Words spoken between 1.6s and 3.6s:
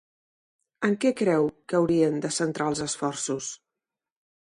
que haurien de centrar els esforços?